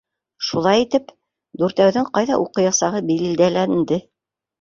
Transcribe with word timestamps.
Шулай 0.45 0.85
итеп, 0.85 1.11
дүртәүҙең 1.63 2.07
ҡайҙа 2.15 2.39
уҡыясағы 2.45 3.03
билдәләнде. 3.11 4.01